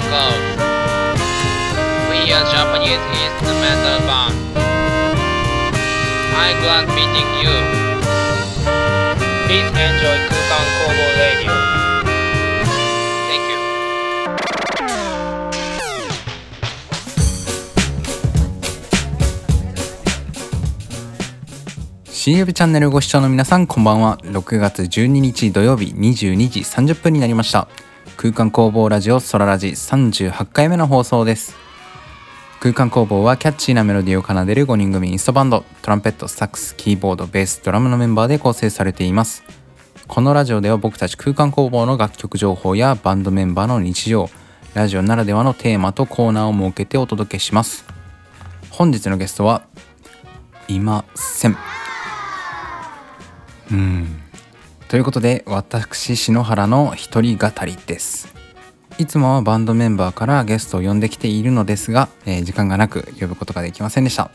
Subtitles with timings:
[0.00, 0.42] called
[2.10, 4.34] We are Japanese Instrumental Band.
[6.38, 7.54] I'm glad meeting you.
[9.46, 11.54] Please enjoy Kukan Kobo Radio.
[13.28, 13.58] Thank you.
[22.12, 27.68] 深夜日チャンネルご視聴の皆さんこんばんは6月12日土曜日22時30分になりました
[28.18, 31.54] 空間工房ラジオソララジ38回目の放送です。
[32.58, 35.64] 空間工房はキャッチーなメロディーを奏でる5人組インストバンド。
[35.82, 39.44] トランペットサックスキーボードベースドラムのメンバーで構成されています。
[40.08, 44.28] このラジオでは僕たち空間工房の楽曲情報やバンドメンバーの日常
[44.74, 47.84] ラジオならではのテーマとコーナーを設けてお届けします。
[48.70, 49.62] 本日のゲストは
[50.66, 51.56] いません。
[53.70, 54.27] うん。
[54.88, 58.34] ということで私篠原の一人語りです。
[58.96, 64.30] いつもはバンドメンバーからゲストを呼んできているのですが、えー時間がなく呼ぶことができませんでした、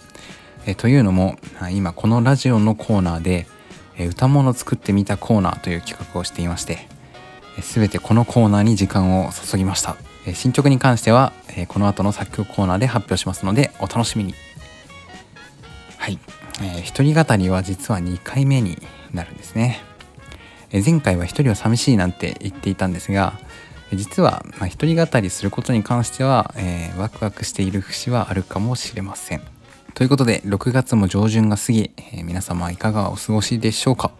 [0.68, 1.38] えーというのも
[1.72, 3.48] 今このラジオのコーナーで、
[3.98, 6.88] えー歌物作ってみたコーナーという企画をしていまして
[7.58, 14.36] えー全てこのコーナーに時間を注ぎました、えー新曲に関しては、えーこの後の作曲コーナーで発表しますのでお楽しみに。
[15.98, 16.20] はい、
[16.62, 18.78] えー一人語りは実は2回目に
[19.14, 19.82] なるんですね、
[20.82, 23.40] 前回は一人は寂しいなんて言っていたんですが
[23.96, 29.42] 実は、まあ、一人語りすることに関しては、えーワクワクしている節はあるかもしれません。
[29.94, 34.12] ということで6月も上旬が過ぎ、えー皆様いかがお過ごしでしょうか、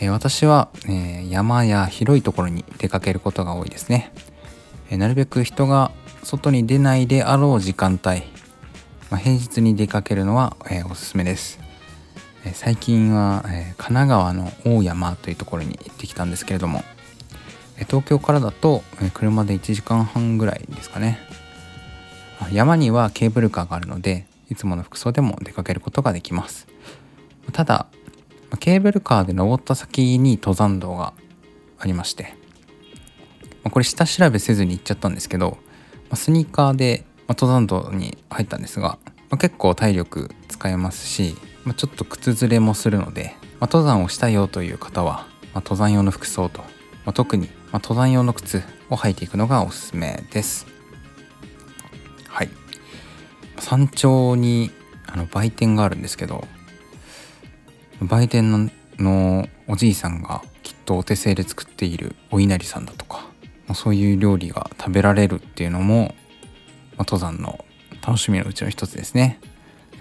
[0.00, 4.12] えー私は、えー山や広いところに出かけることが多いですね、
[4.90, 5.90] えなるべく人が
[6.22, 8.22] 外に出ないであろう時間帯
[9.10, 11.60] まあ、平日に出かけるのは、えおすすめです、
[12.54, 16.82] 最近は、え神奈川の大山というところに行ってきたんですけれども、
[17.78, 21.18] え東京からだと、え車で1時間半ぐらいですかね。
[22.52, 26.66] 山にはケーブルカーがあるのでいつもの服装でも出かけることができます。
[27.52, 27.86] ただ
[28.60, 31.14] ケーブルカーで登った先に登山道が
[31.78, 32.34] ありまして
[33.70, 35.58] これ下調べせずに行っちゃったんですけど、
[36.14, 38.98] スニーカーで、登山道に入ったんですが、
[39.38, 46.64] 結構体力使えますし、まあちょっと靴ずれもするので、まあ登山をしたいよという方は、まあ登山用の服装と、
[47.04, 50.66] ま特に、ま登山用の靴を履いていくのがおすすめです。
[52.28, 52.48] はい。
[53.58, 54.70] 山頂に
[55.06, 56.46] あの売店があるんですけど
[58.00, 63.26] 売店ののおじいさんがきっとお手製で作っているお稲荷さんだとか
[63.66, 66.14] まそういう料理が食べられるっていうのも、
[66.96, 67.64] ま登山の
[68.06, 69.40] 楽しみのうちの一つですね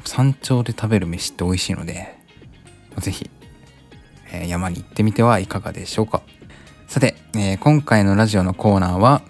[0.06, 2.16] 山頂で食べる飯って美味しいので
[2.92, 3.30] まあぜひ、
[4.32, 6.22] え山に行ってみてはいかがでしょうか。
[6.88, 9.22] さて、えー今回のラジオのコーナーは、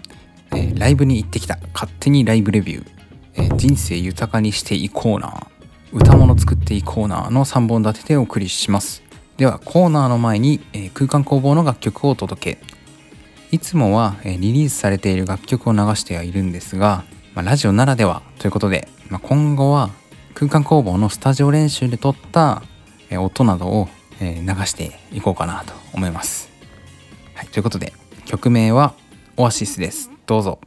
[0.51, 2.87] えーライブに行ってきた勝手にライブレビュー、
[3.35, 5.47] えー人生豊かにしていこうな
[5.91, 9.01] 歌物作っていこうなの3本立てでお送りします。
[9.37, 12.75] ではコーナーの前に、え空間工房の楽曲をお届け。
[13.51, 17.03] いつもは、えリリースされている楽曲を流してはいるんですが、
[17.33, 19.89] まあラジオならではということで、まあ今後は
[20.35, 22.61] 空間工房のスタジオ練習で撮った、
[23.17, 23.87] 音などを、
[24.19, 24.27] 流
[24.65, 26.49] していこうかなと思います。
[27.33, 27.93] はい、ということで
[28.25, 28.93] 曲名は
[29.37, 30.11] オアシスです。
[30.25, 30.59] どうぞ。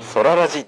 [0.00, 0.66] ソララジ。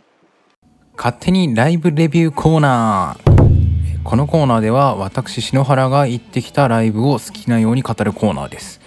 [0.96, 4.02] 勝手にライブレビューコーナー。
[4.04, 8.80] このコーナーでは私篠原が行ってきたライブを好きなように語るコーナーです、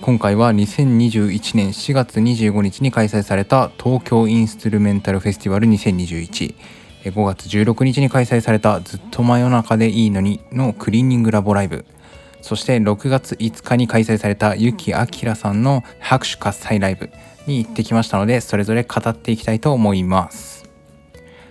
[0.00, 6.56] 今回は2021年4月25日に開催された東京インストゥルメンタルフェスティバル2021
[7.04, 11.84] 5月16日に開催されたずっと真夜中でいいのにのクリーニングラボライブ。
[12.40, 17.10] そして6月5日に開催されたゆきあきらさんの拍手喝采ライブ
[17.46, 20.68] に行ってきましたのでそれぞれ語っていきたいと思います。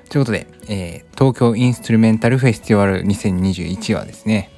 [0.09, 4.49] ということで、えー、東京インストゥルメンタルフェスティバル2021はですね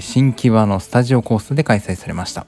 [0.00, 2.46] 新木場のスタジオコースで開催されました。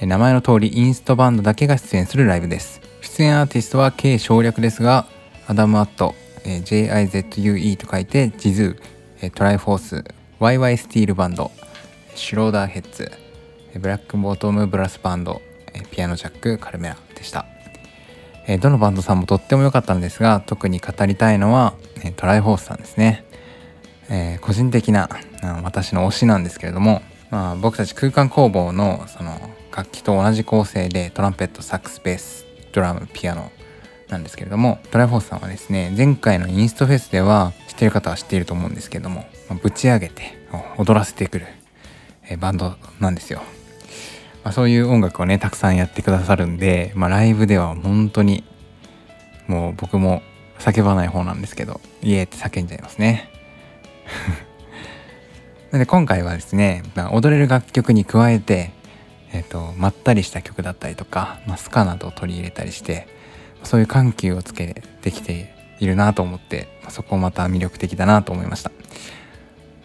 [0.00, 2.80] 名前の通りインストバンドだけが出演するライブです。
[3.00, 5.06] 出演アーティストは敬称略ですが
[5.48, 6.14] ADAM at、
[6.44, 10.04] JIZUE と書いてジズートライフォース
[10.40, 11.50] YY スティールバンド
[12.18, 13.10] シュローダーヘッズ
[13.78, 15.40] ブラックボトムブラスバンド
[15.92, 17.46] ピアノジャックカルメラでした。
[18.60, 21.74] どのバンドさんもとっても良かったんですが特に語りたいのは
[22.16, 23.24] トライフォースさんですね、
[24.08, 25.08] えー、個人的な
[25.62, 29.38] 私の推しなんですけれども、まあ、僕たち空間工房のその
[29.74, 33.52] 楽器と同じ構成でトランペットサックスベースドラムピアノ
[34.08, 40.38] なんですけれどもトライフォースさんはですね前回のインストフェスでは知ってる方は知っていると思うんですけども、まあ、ぶち上げて
[40.78, 41.46] 踊らせてくる、
[42.28, 43.40] えバンドなんですよ、
[44.44, 48.44] まあ、そういう音楽をねたくさんやってくださるんで、まあ、ライブでは本当に
[49.46, 50.22] もう僕も
[50.58, 53.30] 叫ばない方なんですけどイエーって叫んじゃいますね。
[55.72, 58.72] で今回はですね、まあ、踊れる楽曲に加えて
[59.32, 63.08] えーと、まったりした曲だったりとか、まあ、スカなどを取り入れたりして
[63.62, 68.70] そういう緩急をつけてきているなと思って、まあ、そこまた魅力的だなと思いました、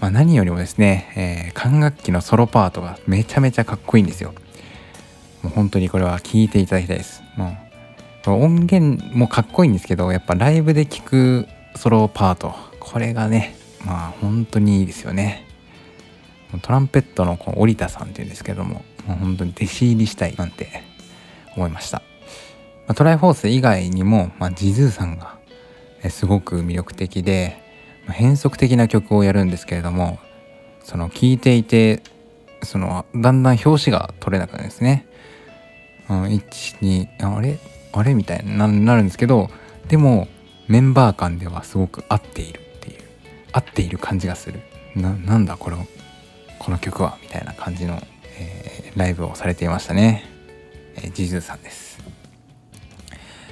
[0.03, 4.33] まあ、何よりもですね、えー、管楽器のソロパートがめちゃめちゃかっこいいんですよ。
[5.41, 7.23] もう本当にこれは聴いていただきたいです。
[7.37, 7.55] も
[8.27, 13.55] う音源もかっこいいんですけどやっぱライブで聴くソロパートこれがね
[13.85, 15.47] まあ本当にいいですよね。
[16.61, 20.83] トランペットのこの織田さんっていうんですけどももう本当に弟子入りしたいなんて
[21.55, 22.03] 思いました、ま
[22.89, 25.37] あ、 TRI4TH 以外にも、まあ、ジズーさんが
[26.09, 27.62] すごく魅力的で、
[28.07, 30.19] 変則的な曲をやるんですけれども
[30.83, 32.01] その聴いていて
[32.61, 35.05] そのだんだん拍子が取れなくなるんですね、
[36.09, 37.59] うん、12あれ？
[37.91, 38.13] あれ？
[38.13, 39.49] みたいになるんですけど
[39.87, 40.27] でも
[40.67, 43.01] メンバー間ではすごく合っているっていう
[43.51, 44.61] 合っている感じがする。
[44.95, 45.85] ななんだこの
[46.59, 47.17] この曲は？
[47.21, 48.01] みたいな感じの
[48.35, 50.25] えー、ライブをされていましたね、
[50.95, 51.99] えー、ジズーさんです。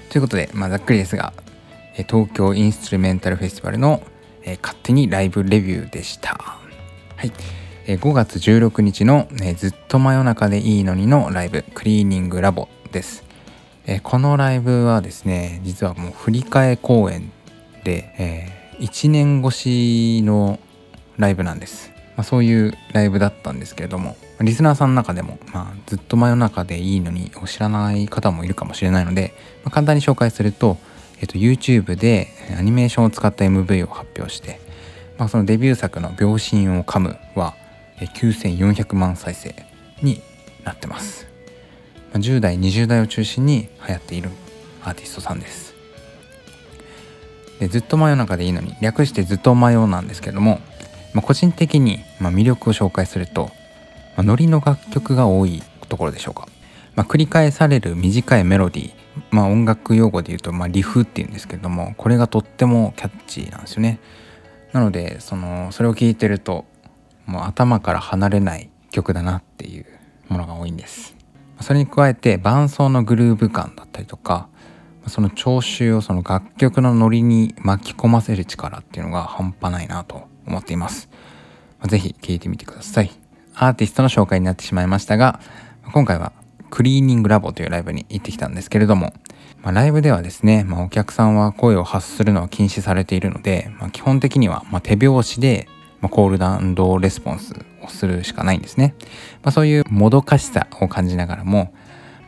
[0.10, 1.32] ということで、まあ、ざっくりですが、
[2.10, 4.02] 東京インストゥルメンタルフェスティバルの、
[4.44, 6.36] え勝手にライブレビューでした。
[7.16, 7.32] はい、
[7.88, 13.24] え5月16日の、ね、ずっと真夜中でいいのにのライブ Cleaning Labo です、
[13.86, 17.32] えこのライブはですね実はもう振り替え公演
[17.84, 20.60] で、え、1年越しの
[21.18, 21.92] ライブなんです。
[22.16, 29.34] まあ、そういうライブだったんですけれどもリスナーさんの中でも、まあ、ずっと真夜中でいいのにを知らない方もいるかもしれないので、
[29.64, 30.78] まあ、簡単に紹介すると、
[31.22, 34.60] えっと、YouTube でアニメーションを使った MV を発表して、
[35.18, 37.56] まあ、そのデビュー作の「秒針を噛む」は
[38.00, 39.56] 9400万再生
[40.02, 40.22] に
[40.64, 41.28] なってます、
[42.12, 44.30] まあ、10代20代を中心に流行っている
[44.84, 45.76] アーティストさんです。
[47.60, 50.60] でずっと真夜中でいいのに略してずっと真夜なんですけども
[51.14, 53.52] まあ、個人的にまあ魅力を紹介すると、
[54.16, 56.48] まあ、ノリの楽曲が多いところでしょうか、
[56.96, 58.92] まあ、繰り返される短いメロディー、
[59.30, 64.00] まあ、音楽用語で言うと、まあリフっていうんですけどもこれがとってもキャッチーなんですよね
[64.72, 66.66] なのでそのそれを聞いてると
[67.26, 69.86] もう頭から離れない曲だなっていう
[70.30, 71.16] ものが多いんです
[71.60, 74.48] それに加えて伴奏のグルーヴ感だったりとか
[75.08, 81.10] その聴衆をその楽曲のノリに巻き込ませる力っていうのが半端ないなと思っています。
[81.88, 83.12] ぜひ聴いてみてください。
[83.56, 85.40] アーティストの紹介になってしまいましたが、
[85.92, 86.34] 今回は
[86.72, 89.14] クリーニングラボというライブに行ってきたんですけれども、
[89.62, 95.68] まあ、ライブではですね、まあ、お客さんは声を発するのは禁止されているので、まあ、基本的にはま手拍子で、
[96.00, 98.96] まコールダウンレスポンスをするしかないんですね。
[99.44, 101.74] まあ、そういうもどかしさを感じながらも、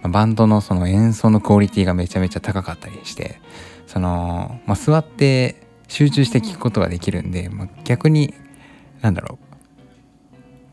[0.03, 3.39] まバンドのその演奏のクオリティがめちゃめちゃ高かったりして、
[3.87, 8.33] その、ま座って集中して聞くことができるんで、ま、逆に
[9.01, 9.57] なんだろう、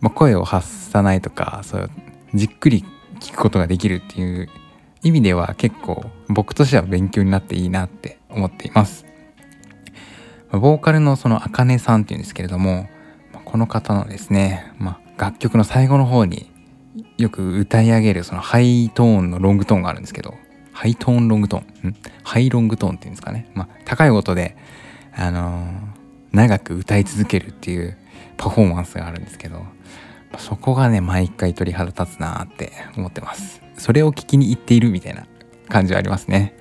[0.01, 1.91] ま、声を発さないとかそう
[2.35, 2.85] じっくり
[3.21, 4.49] 聞くことができるっていう
[5.03, 9.07] 意味では結構僕としては勉強になっていいなって思っています。
[10.51, 12.89] ボーカルのそのあかねさんっていうんですけれども
[13.45, 16.51] この方のですね、まあ、楽曲の最後の方に
[17.19, 20.35] よく歌い上げるそのハイトーンのロングトーンがあるんですけど
[20.73, 21.97] ハイトーンロングトーンん？
[22.25, 24.57] ハイロングトーンっていうんですかね、まあ、高い音で、
[25.13, 26.01] あのー
[26.33, 27.97] 長く歌い続けるっていう
[28.37, 29.67] パフォーマンスがあるんですけど
[30.39, 33.63] そこがね毎回鳥肌立つなーって思ってます。
[33.77, 35.27] それを聞きに行っているみたいな
[35.69, 36.57] 感じはありますね。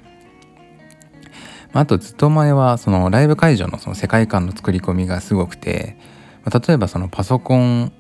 [1.74, 5.98] まあとずっと前はそのライブ会場のその世界観の作り込みがすごくて、
[6.44, 7.92] ま例えばそのパソコン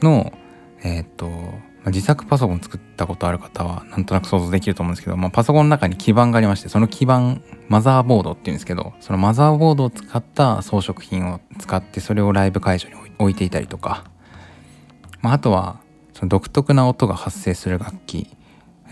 [0.00, 0.32] の
[0.82, 1.30] えっ、と
[1.86, 14.04] 自作パソコン作ったことある方はなんとなく想像できると思うんですけど、まあ、パソコンの中に基板がありましてその基板マザーボードっていうんですけどそのマザーボードを使った装飾品を使ってそれをライブ会場に置いていたりとか、
[15.24, 15.80] まあ、あとは
[16.12, 18.28] その独特な音が発生する楽器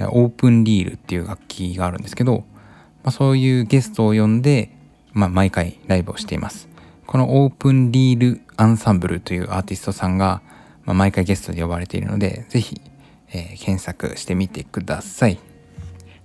[0.01, 2.45] オープンリールっていう楽器があるんですけど、
[3.05, 4.71] まあ、そういうゲストを呼んで、
[5.13, 6.71] まあ、毎回ライブをしています。
[7.07, 10.41] このオープンリールアンサンブルというアーティストさんが、
[10.85, 12.81] まあ、毎回ゲストで呼ばれているのでぜひ、
[13.29, 15.39] えー検索してみてください。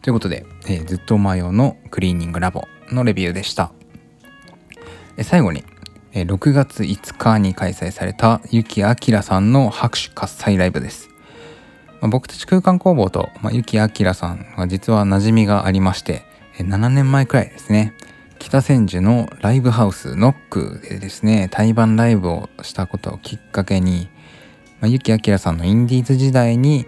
[0.01, 3.73] ということで、えーずっとマヨのクリーニングラボのレビューでした。
[5.17, 5.65] え最後に
[6.23, 11.09] 6月5日に開催されたゆきあきらさんの拍手喝采ライブです、
[12.01, 16.23] ま僕たち空間工房と、まあ、ゆきあきらさんは実は馴染みがありまして
[16.57, 17.93] 7年前くらいですね。
[18.39, 24.09] 北千住のライブハウスノックでですね対バンライブをしたことをきっかけに、
[24.79, 26.85] まあ、ゆきあきらさんのインディーズ時代に、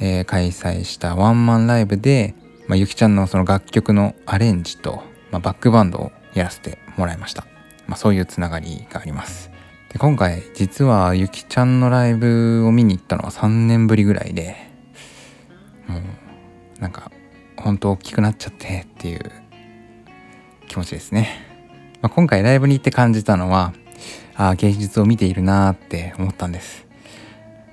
[0.00, 2.34] え開催したワンマンライブで、
[2.66, 7.46] ま、ゆきちゃんのその楽曲のアレンジと、ま、バックバンドをやらせてもらいました、
[7.86, 9.50] まあ、そういうつながりがあります。
[9.92, 14.56] で今回実はゆきちゃんのライブを見に行ったのは3年ぶりぐらいで
[15.86, 17.12] もうなんか
[17.58, 19.30] 本当大きくなっちゃってっていう
[20.66, 21.44] 気持ちですね、
[22.00, 23.74] まあ、今回ライブに行って感じたのは
[24.34, 26.86] ああ芸術を見ているなーって思ったんです。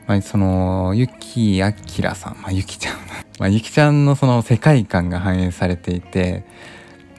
[0.05, 2.97] まあ、そのゆきあきらさん、まあ、ゆきちゃん、
[3.39, 6.45] まあ、ゆきちゃんのその世界観が反映されていて、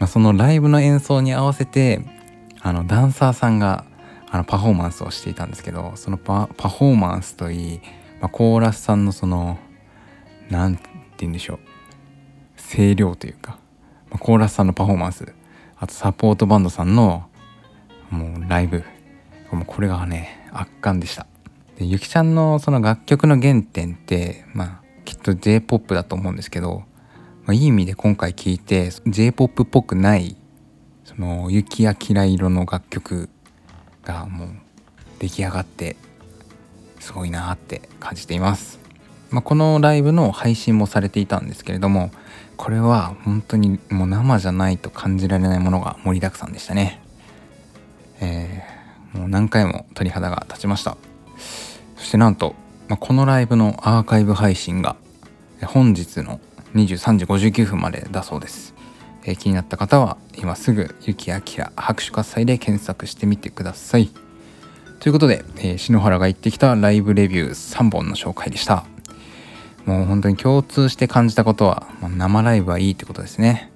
[0.01, 2.01] まあ、そのライブの演奏に合わせて
[2.63, 3.85] あのダンサーさんが
[4.31, 7.81] あのパフォーマンスをしていたんですけどそのパフォーマンスといい、
[8.21, 9.59] まあ、コーラスさんのその
[10.51, 10.83] なんて
[11.19, 11.59] 言うんでしょう
[12.77, 13.59] 声量というか、
[14.11, 15.35] まあ、コーラスさんのパフォーマンス
[15.77, 17.29] あとサポートバンドさんの
[18.11, 18.85] もうライブ
[19.51, 21.27] もうこれがね圧巻でした。
[21.77, 26.85] でゆきちゃんのその楽曲の原点ってまあきっと j p o p だと思うんですけど、
[27.45, 30.37] まあ、いい意味で今回聴いて j p o p っぽくない
[31.21, 33.29] の雪やきら色の楽曲
[34.03, 34.49] がもう
[35.19, 35.97] 出来上がって
[36.99, 38.81] すごいなって感じています、
[39.31, 42.11] まあ、このライブの配信もされていたんですけれども
[42.57, 47.01] これは本当にもう生じゃないと感じられないものが盛りだくさんでしたね。
[48.21, 48.81] えー
[49.13, 50.97] もう何回も鳥肌が立ちました。
[51.97, 52.55] そしてなんと、
[52.89, 54.97] まあ、このライブのアーカイブ配信が
[55.67, 56.41] 本日の
[56.75, 58.75] 23時59分までだそうです、
[59.25, 64.11] えー気になった方は今すぐ「ゆきあきら拍手喝采」で検索してみてください。
[65.01, 68.85] ということで、えー篠原が言ってきたライブレビュー3本の紹介でした。
[69.87, 73.71] もう本当に共通して感じたことは、まあ生ライブはいいってことですね。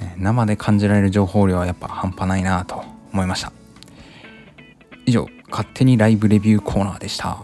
[0.00, 3.52] えー生で感じられる情報量はやっぱ半端ないなと思いました。
[5.06, 7.38] 以上勝手にライブレビューコーナーでした。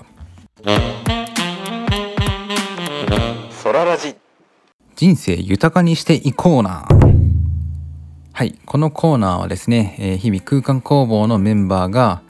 [3.50, 4.14] ソララジ。
[4.96, 6.86] 人生豊かにしていこうな
[8.40, 12.22] はいこのコーナーはですね、えー日々空間工房のメンバーが、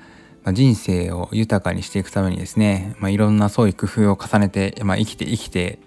[0.43, 5.79] まあ、人生を豊かにしていくためにですね、まあ、いろんな創意工夫を重ねて、まあ、生きて生きて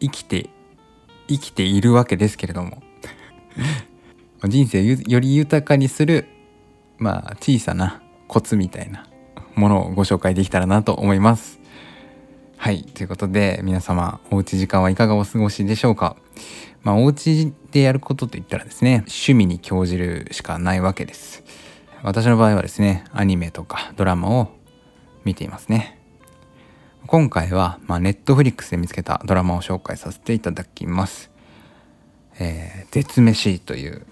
[0.00, 0.50] 生きて
[1.28, 2.82] 生きているわけですけれども
[4.44, 6.26] 人生をより豊かにする
[6.98, 9.06] まあ小さなコツみたいな
[9.54, 11.63] ものをご紹介できたらなと思います。
[12.64, 16.16] はいということで皆様おうち時間はいかがお過ごしでしょうか？
[16.82, 21.44] まあお家でやることといったらですね趣味に興じるしかないわけです。
[22.02, 24.48] 私の場合はですねアニメとかドラマを
[25.26, 26.00] 見ていますね。
[27.06, 31.30] 今回は、まあ、ネットフリックスで見つけたドラマを紹介させていただきます。
[32.38, 34.06] えー絶飯という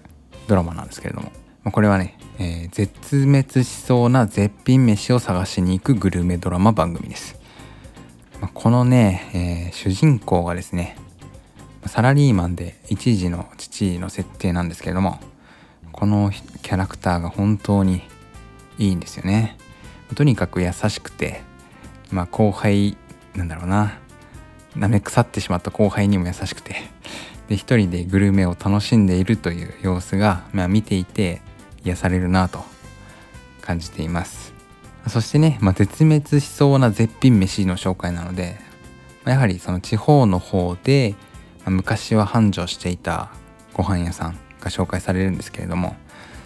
[0.47, 1.31] ドラマなんですけれども、
[1.63, 7.41] まあこれはね、えー絶滅しそうな絶品飯を探しに行くグルメドラマ番組です。
[8.43, 10.97] まあこのね、えー主人公がですね
[11.85, 15.21] サラリーマンで一児の父の設定なんですけれども
[15.93, 16.29] この
[16.61, 18.01] キャラクターが本当に
[18.77, 19.57] いいんですよね。
[20.15, 21.41] とにかく優しくて、
[22.11, 22.97] まあ、後輩
[23.33, 23.97] なんだろうな
[24.75, 26.75] 舐め腐ってしまった後輩にも優しくて
[27.47, 31.41] で一人でグルメを楽しんでいるという様子が、まあ、見ていて
[31.85, 32.65] 癒されるなと
[33.61, 34.42] 感じています
[35.07, 38.57] そしてね、まあ、絶滅しそうな絶品飯の紹介なので、
[39.25, 41.15] まあやはりその地方の方で、
[41.59, 43.31] まあ昔は繁盛していた
[43.73, 45.95] ご飯屋さんが紹介されるんですけれども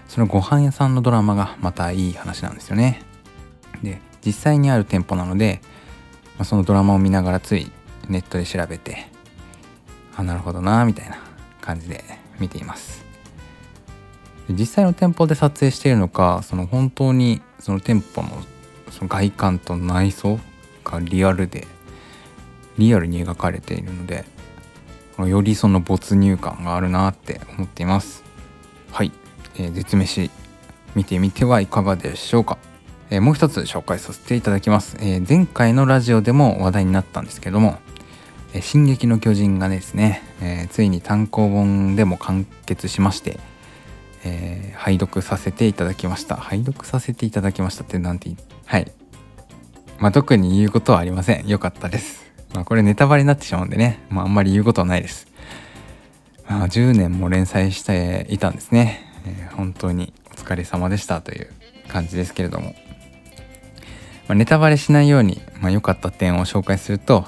[0.08, 3.02] そのご飯屋さんのドラマがまたいい話なんですよね。
[3.84, 5.62] で実際にある店舗なので、
[6.38, 7.72] まあ、そのドラマを見ながらつい
[8.10, 9.08] ネットで調べて
[10.15, 11.20] あなるほどなみたいな
[11.62, 12.04] 感じで
[12.39, 13.06] 見ています。
[14.50, 18.30] 実際の店舗で撮影しているのかその本当にその店舗の
[18.91, 20.39] その外観と内装
[20.86, 21.67] がリアルで
[22.77, 24.23] リアルに描かれているので
[25.19, 28.23] よりその没入感があるなって思っています。
[28.93, 29.12] はい、
[29.58, 30.32] えー絶飯
[30.95, 32.58] 見てみてはいかがでしょうか、
[33.10, 37.80] えーもう一つ紹介させていただきます、えー前回のラジオでも話題になったんですけども
[38.56, 43.41] 「えー進撃の巨人」がですね、えーついに単行本でも完結しまして、
[44.23, 46.38] えー拝読させていただきました。
[46.38, 48.91] 拝読させていただきましたってなんて言いはい。
[49.99, 51.47] まあ特に言うことはありません。
[51.47, 52.32] よかったです。
[52.53, 55.27] まあこれネタバレになってしまうんでね、まあ、あんまり言うことはないです。
[56.47, 61.49] まあ10年も連載していたんですね、えー本当にお疲れ様でしたという
[61.89, 62.75] 感じですけれども、
[64.27, 67.25] まあ、ネタバレしないようにまあ良かった点を紹介すると、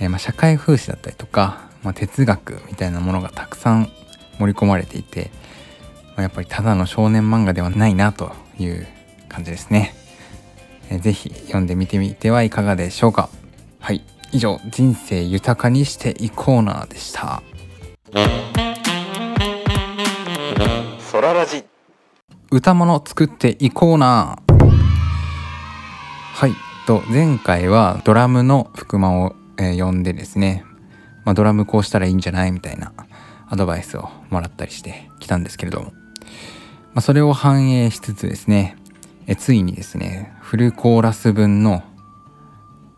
[0.00, 3.92] えーまあ社会風刺だったりとか、まあ、哲学みたいなものがたくさん
[4.38, 5.30] 盛り込まれていて、
[6.16, 8.86] やっぱりただの少年漫画ではないなという
[9.28, 9.94] 感じですね。
[10.90, 13.28] えーぜひ読んでみてみてはいかがでしょうか。
[13.80, 14.04] はい。
[14.30, 17.42] 以上、人生豊かにしていこうなでした。
[21.10, 21.64] ソララジ
[22.50, 24.38] 歌物作っていこうな
[26.34, 26.52] はい
[26.86, 30.64] と前回はドラムの福間を、えー呼んでですね、
[31.24, 32.92] まあ、ドラムこうしたらいいんじゃないみたいな
[33.48, 35.92] アドバイスをもらったりしてきたんですけれども、
[36.94, 38.76] まあ、それを反映しつつですね
[39.26, 41.82] えついにですねフルコーラス分の、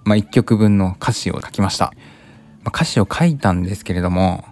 [0.05, 1.93] まあ、1曲分の歌詞を書きました、
[2.63, 4.45] まあ、歌詞を書いたんですけれども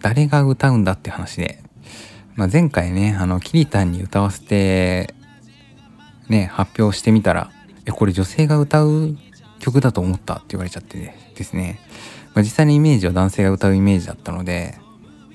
[0.00, 1.66] 誰が歌うんだって話で
[2.36, 5.14] まあ、前回ねあのキリタンに歌わせて
[6.28, 7.50] ね発表してみたら
[7.86, 9.16] 「えこれ女性が歌う
[9.58, 11.80] 曲だと思った」って言われちゃってですね、
[12.34, 14.78] まあ、実際のイメージは男性が歌うイメージだったので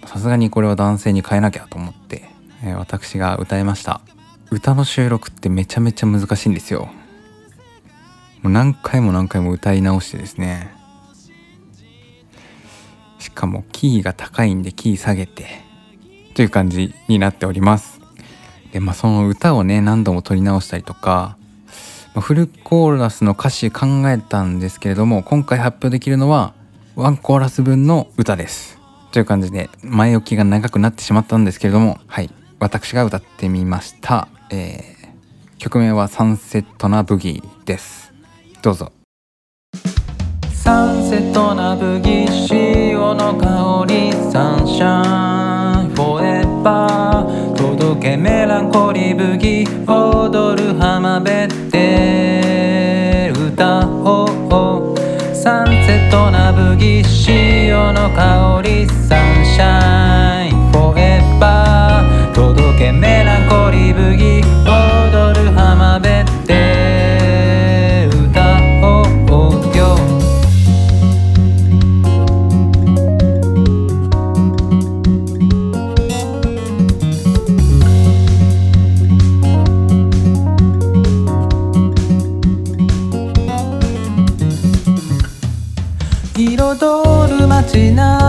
[0.05, 2.30] さすがにこれは男性に変えなきゃと思って、
[2.63, 4.01] え私が歌いました
[4.49, 6.89] 歌の収録ってめちゃめちゃ難しいんですよ
[8.41, 10.71] もう何回も何回も歌い直してですね
[13.19, 15.71] しかもキーが高いんでキー下げて
[16.33, 18.01] という感じになっております。
[18.71, 21.37] で、まあその歌をね、何度も撮り直したりとか、
[22.15, 26.53] まフルコーラスの歌詞考えたんですけれども、今回発表できるのは、
[26.95, 28.79] ワンコーラス分の歌です。
[29.11, 32.29] という感じで、前置きが長くなってしまったんですけれども、はい、
[32.61, 34.27] 私が歌ってみました。
[34.51, 38.13] えー、曲名はサンセットなブギーです。
[38.61, 38.91] どうぞ。
[40.53, 60.10] サンセットなブギー潮の香りサンシャインフォーエバー届けメランコリーブギー踊る浜辺で歌おうサンセットなブギー潮の香りサンシャイン
[62.91, 69.97] けメランコリーブギー踊る浜辺で歌おうよ。
[86.35, 88.20] 彩る街並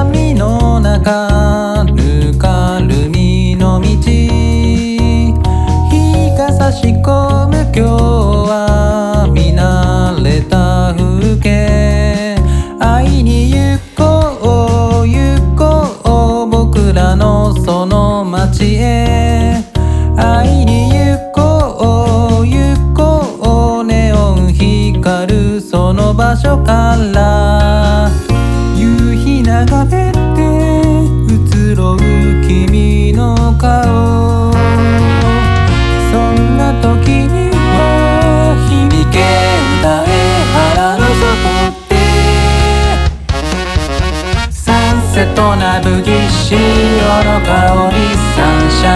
[47.45, 47.97] 香り
[48.35, 48.89] サンシャ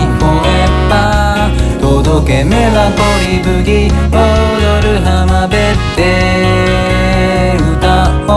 [0.00, 0.48] インフォエ
[0.90, 4.22] バー届けメラコリブギ踊
[4.82, 5.56] る浜辺
[5.96, 6.00] で
[7.76, 7.84] 歌
[8.28, 8.32] お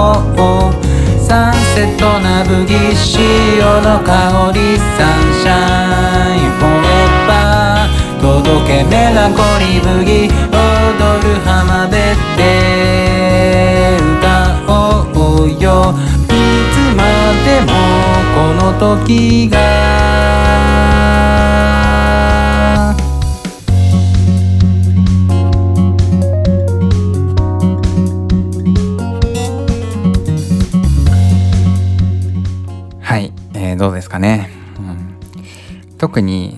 [0.69, 0.71] う
[1.19, 5.49] サンセットなブギ潮の香りサンシャ
[6.35, 6.87] インフォエ
[7.27, 8.07] バー。
[8.21, 10.31] 届けメラコリブギ踊
[11.23, 11.95] る浜辺
[12.35, 12.39] で
[14.17, 14.25] 歌
[14.67, 14.71] お
[15.43, 15.93] うよ。
[16.27, 16.33] 見
[16.73, 17.01] つま
[17.45, 17.96] でも
[18.53, 19.57] の時が。
[33.01, 36.57] はい、えーどうですかね、うん、特に、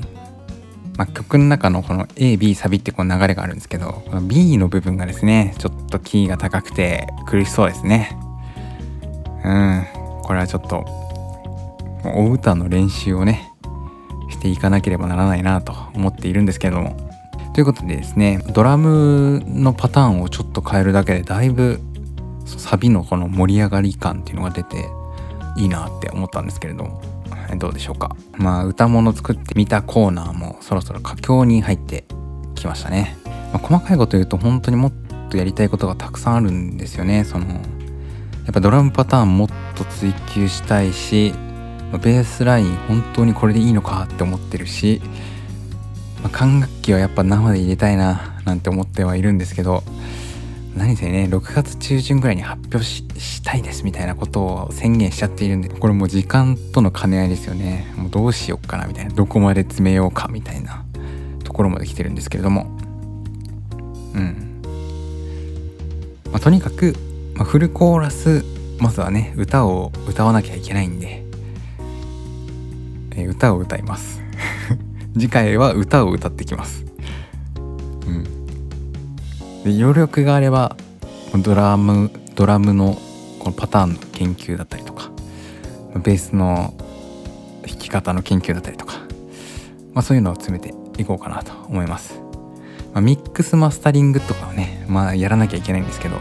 [0.97, 8.17] まあ、曲の中のこの AB サビってこう流れがあるんですけどこの B の部分がですねちょっとキーが高くて苦しそうですね。
[9.43, 9.99] うん。
[10.23, 10.85] これはちょっと
[12.05, 13.51] お歌の練習をね
[14.29, 16.95] していかなければならないなと思っているんですけれども。
[17.53, 21.79] ということでですねドラムのパターンをちょっと変えるだけでだいぶ
[22.45, 24.87] サビのこの盛り上がり感っていうのが出て
[25.57, 27.01] いいなって思ったんですけれども。
[27.57, 28.15] どうでしょうか。
[28.37, 32.05] まあ歌物作ってみたコーナーもそろそろ佳境に入って
[32.53, 33.17] きましたね、
[33.51, 34.93] まあ細かいこと言うと本当にもっ
[35.31, 37.23] とやりたいことがたくさんあるんですよね。
[37.23, 37.53] そのや
[38.51, 41.33] っぱドラムパターンもっと追求したいし
[41.97, 45.01] ベースライン本当にこれでいいのかって思ってるし、
[46.21, 49.83] まあ管楽器はやっぱ生で入れたいななんて思ってはいるんですけど
[50.75, 57.91] 何せね6月中旬ぐらいに発表ししたいですみたいなことを宣言しちゃっているんでこれもう時間との兼ね合いですよね。
[57.97, 59.11] もうどうしようかなみたいな。
[59.11, 60.85] どこまで詰めようかみたいな
[61.43, 62.67] ところまで来てるんですけれども。
[64.13, 64.61] うん、
[66.31, 66.95] まあ、とにかく、
[67.35, 68.43] まあ、フルコーラス
[68.79, 71.23] まずはね歌を歌わなきゃいけないんで、
[73.19, 74.21] えー歌を歌います。
[75.13, 76.85] 次回は歌を歌ってきます。
[78.07, 78.23] うん。
[79.63, 80.75] で余力があれば
[81.37, 82.97] ドラムドラムの
[83.39, 85.09] このパターンの研究だったりとか
[85.95, 86.73] ベースの
[87.67, 88.95] 弾き方の研究だったりとか、
[89.93, 92.19] まあ、そういうのを詰めていこうかなと思います、
[92.93, 96.17] まあ、ミックスマスタリングとかはねまあやらなきゃいけないんですけど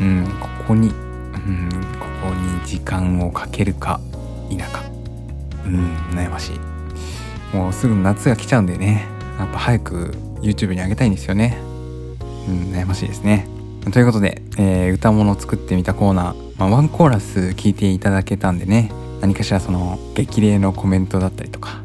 [0.00, 4.00] うんここにうんここに時間をかけるか
[4.48, 4.95] 否か。
[5.66, 7.56] うん悩ましい。
[7.56, 9.06] もうすぐ夏が来ちゃうんでね。
[9.38, 11.58] やっぱ早く YouTube に上げたいんですよね。
[12.48, 13.46] うん、悩ましいですね。
[13.92, 18.90] ということで、えー歌物を作ってみたコーナー、まあ、ワンコーラス聞いていただけたんでね。
[19.20, 21.80] 何かしらその激励のコメントだったりとか、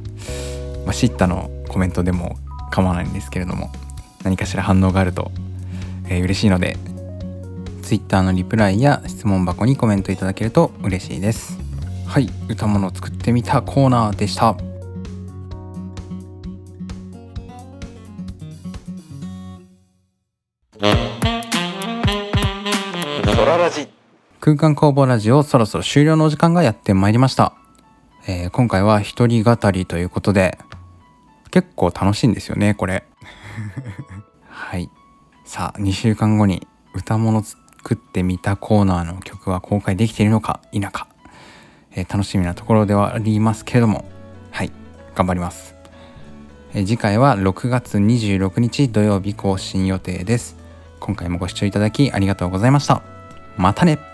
[0.86, 2.38] まあ、シッタのコメントでも
[2.72, 3.72] 構わないんですけれども。
[4.24, 5.32] 何かしら反応があると、
[6.08, 6.78] えー嬉しいので
[7.82, 11.61] Twitter のリプライや質問箱にコメントいただけると嬉しいです。
[12.12, 14.58] はい歌物を作ってみたコーナーでした。
[24.42, 27.54] 空間工房ラジオそろそろ終了のお時間がやってまいりました、
[28.28, 30.58] えー今回は一人語りということで
[31.50, 33.06] 結構楽しいんですよねこれ。
[34.50, 34.90] はい。
[35.46, 41.08] さあ2週間後に歌物作ってみたコーナーの曲は公開できているのか否か、
[41.96, 44.06] え楽しみなところではありますけれども。
[44.52, 44.72] はい。
[45.16, 45.76] 頑張ります、
[46.74, 50.56] え次回は6月26日土曜日更新予定です。
[51.00, 53.02] 今回もご視聴いただきありがとうございました。
[53.58, 54.11] またね。